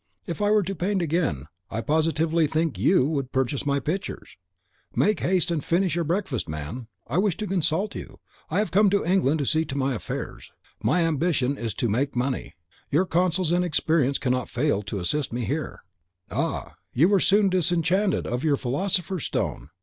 If 0.25 0.41
I 0.41 0.49
were 0.49 0.63
to 0.63 0.73
paint 0.73 0.99
again, 1.03 1.45
I 1.69 1.81
positively 1.81 2.47
think 2.47 2.79
YOU 2.79 3.05
would 3.07 3.31
purchase 3.31 3.67
my 3.67 3.79
pictures. 3.79 4.35
Make 4.95 5.19
haste 5.19 5.51
and 5.51 5.63
finish 5.63 5.93
your 5.93 6.03
breakfast, 6.03 6.49
man; 6.49 6.87
I 7.05 7.19
wish 7.19 7.37
to 7.37 7.45
consult 7.45 7.93
you. 7.93 8.19
I 8.49 8.57
have 8.57 8.71
come 8.71 8.89
to 8.89 9.05
England 9.05 9.37
to 9.37 9.45
see 9.45 9.61
after 9.61 9.77
my 9.77 9.93
affairs. 9.93 10.51
My 10.81 11.01
ambition 11.03 11.55
is 11.55 11.75
to 11.75 11.87
make 11.87 12.15
money; 12.15 12.55
your 12.89 13.05
counsels 13.05 13.51
and 13.51 13.63
experience 13.63 14.17
cannot 14.17 14.49
fail 14.49 14.81
to 14.81 14.97
assist 14.97 15.31
me 15.31 15.45
here." 15.45 15.83
"Ah, 16.31 16.77
you 16.93 17.07
were 17.07 17.19
soon 17.19 17.47
disenchanted 17.49 18.25
of 18.25 18.43
your 18.43 18.57
Philosopher's 18.57 19.25
Stone! 19.25 19.69